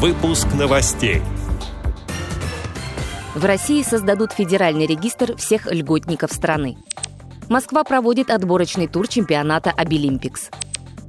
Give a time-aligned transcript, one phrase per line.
[0.00, 1.22] Выпуск новостей.
[3.34, 6.76] В России создадут федеральный регистр всех льготников страны.
[7.48, 10.50] Москва проводит отборочный тур чемпионата «Обилимпикс».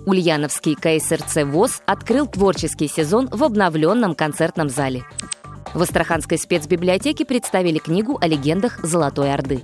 [0.08, 5.04] Ульяновский КСРЦ ВОЗ открыл творческий сезон в обновленном концертном зале.
[5.76, 9.62] В Астраханской спецбиблиотеке представили книгу о легендах Золотой Орды.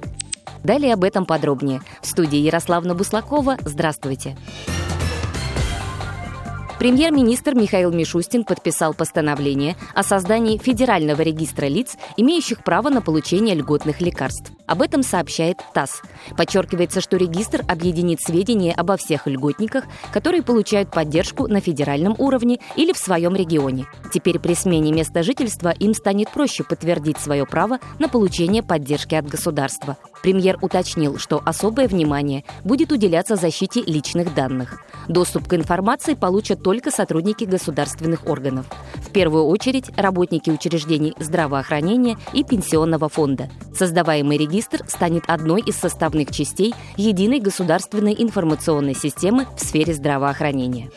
[0.64, 1.82] Далее об этом подробнее.
[2.04, 3.58] В студии Ярославна Буслакова.
[3.66, 4.38] Здравствуйте.
[4.38, 4.75] Здравствуйте.
[6.86, 14.02] Премьер-министр Михаил Мишустин подписал постановление о создании Федерального регистра лиц, имеющих право на получение льготных
[14.02, 14.52] лекарств.
[14.68, 16.04] Об этом сообщает ТАСС.
[16.38, 22.94] Подчеркивается, что регистр объединит сведения обо всех льготниках, которые получают поддержку на федеральном уровне или
[22.94, 23.88] в своем регионе.
[24.14, 29.26] Теперь при смене места жительства им станет проще подтвердить свое право на получение поддержки от
[29.26, 29.98] государства.
[30.26, 34.82] Премьер уточнил, что особое внимание будет уделяться защите личных данных.
[35.08, 38.66] Доступ к информации получат только сотрудники государственных органов.
[38.96, 43.52] В первую очередь работники учреждений здравоохранения и пенсионного фонда.
[43.76, 50.90] Создаваемый регистр станет одной из составных частей единой государственной информационной системы в сфере здравоохранения.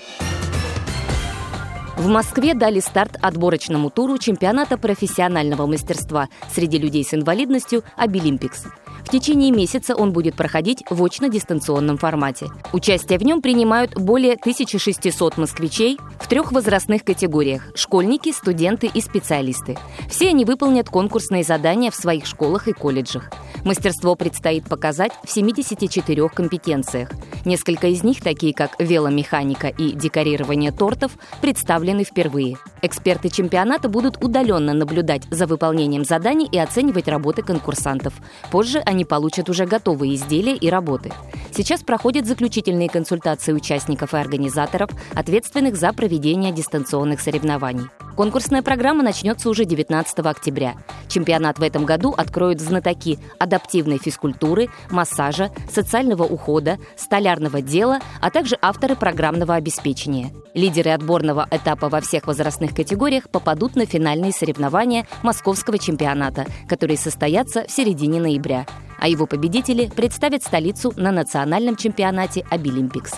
[1.98, 8.64] В Москве дали старт отборочному туру чемпионата профессионального мастерства среди людей с инвалидностью «Обилимпикс».
[9.04, 12.48] В течение месяца он будет проходить в очно-дистанционном формате.
[12.72, 19.78] Участие в нем принимают более 1600 москвичей в трех возрастных категориях– школьники, студенты и специалисты.
[20.08, 23.30] Все они выполнят конкурсные задания в своих школах и колледжах.
[23.64, 27.10] Мастерство предстоит показать в 74 компетенциях.
[27.44, 32.56] Несколько из них, такие как веломеханика и декорирование тортов, представлены впервые.
[32.82, 38.14] Эксперты чемпионата будут удаленно наблюдать за выполнением заданий и оценивать работы конкурсантов.
[38.50, 41.12] Позже они получат уже готовые изделия и работы.
[41.52, 47.88] Сейчас проходят заключительные консультации участников и организаторов, ответственных за проведение дистанционных соревнований.
[48.18, 50.74] Конкурсная программа начнется уже 19 октября.
[51.06, 58.58] Чемпионат в этом году откроют знатоки адаптивной физкультуры, массажа, социального ухода, столярного дела, а также
[58.60, 60.32] авторы программного обеспечения.
[60.52, 67.66] Лидеры отборного этапа во всех возрастных категориях попадут на финальные соревнования московского чемпионата, которые состоятся
[67.68, 68.66] в середине ноября.
[68.98, 73.12] А его победители представят столицу на национальном чемпионате «Обилимпикс».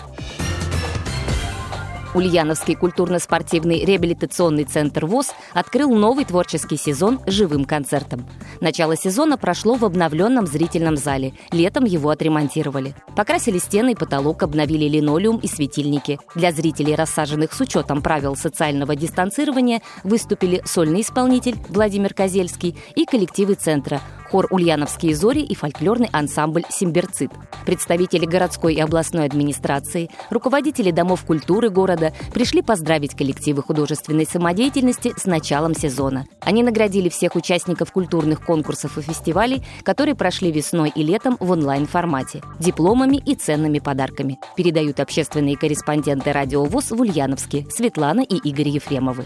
[2.13, 8.27] Ульяновский культурно-спортивный реабилитационный центр ВОЗ открыл новый творческий сезон живым концертом.
[8.59, 11.33] Начало сезона прошло в обновленном зрительном зале.
[11.51, 12.95] Летом его отремонтировали.
[13.15, 16.19] Покрасили стены и потолок, обновили линолеум и светильники.
[16.35, 23.53] Для зрителей, рассаженных с учетом правил социального дистанцирования, выступили сольный исполнитель Владимир Козельский и коллективы
[23.53, 27.31] центра хор «Ульяновские зори» и фольклорный ансамбль «Симберцит».
[27.65, 35.25] Представители городской и областной администрации, руководители домов культуры города пришли поздравить коллективы художественной самодеятельности с
[35.25, 36.25] началом сезона.
[36.39, 42.41] Они наградили всех участников культурных конкурсов и фестивалей, которые прошли весной и летом в онлайн-формате,
[42.59, 44.39] дипломами и ценными подарками.
[44.55, 49.25] Передают общественные корреспонденты радио ВОЗ в Ульяновске Светлана и Игорь Ефремовы.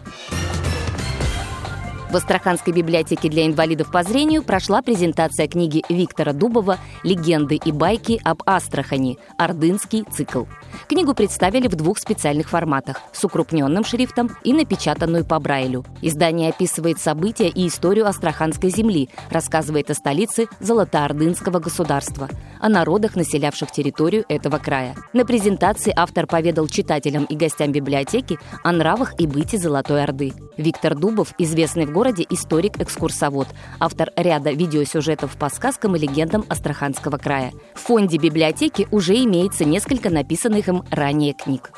[2.16, 8.22] В Астраханской библиотеке для инвалидов по зрению прошла презентация книги Виктора Дубова «Легенды и байки
[8.24, 9.18] об Астрахани.
[9.38, 10.46] Ордынский цикл».
[10.88, 15.84] Книгу представили в двух специальных форматах– с укрупненным шрифтом и напечатанную по Брайлю.
[16.02, 22.30] Издание описывает события и историю Астраханской земли, рассказывает о столице Золотоордынского государства,
[22.62, 24.96] о народах, населявших территорию этого края.
[25.12, 30.32] На презентации автор поведал читателям и гостям библиотеки о нравах и быте Золотой Орды.
[30.56, 33.48] Виктор Дубов, известный в городе историк-экскурсовод,
[33.80, 37.52] автор ряда видеосюжетов по сказкам и легендам Астраханского края.
[37.74, 41.72] В фонде библиотеки уже имеется несколько написанных им ранее книг.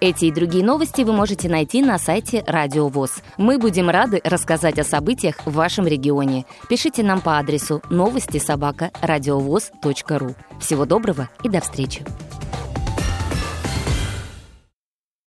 [0.00, 3.22] Эти и другие новости вы можете найти на сайте Радио ВОЗ.
[3.36, 6.46] Мы будем рады рассказать о событиях в вашем регионе.
[6.68, 8.90] Пишите нам по адресу новости собака
[10.18, 10.34] ру.
[10.58, 12.02] Всего доброго и до встречи!